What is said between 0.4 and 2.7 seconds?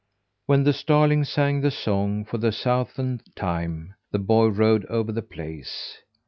When the starling sang the song for the